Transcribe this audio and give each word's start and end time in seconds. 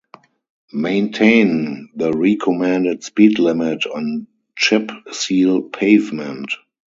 Maintain 0.73 1.87
the 1.95 2.11
recommended 2.11 3.03
speed 3.03 3.37
limit 3.37 3.85
on 3.85 4.25
chip 4.55 4.89
seal 5.11 5.61
pavement. 5.69 6.49